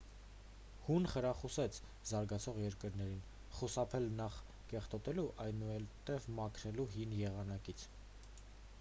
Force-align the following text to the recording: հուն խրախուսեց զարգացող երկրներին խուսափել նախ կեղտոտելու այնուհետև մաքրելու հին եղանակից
հուն 0.85 1.03
խրախուսեց 1.09 1.75
զարգացող 2.11 2.57
երկրներին 2.61 3.21
խուսափել 3.59 4.09
նախ 4.21 4.39
կեղտոտելու 4.73 5.27
այնուհետև 5.45 6.29
մաքրելու 6.41 6.91
հին 6.97 7.17
եղանակից 7.23 7.85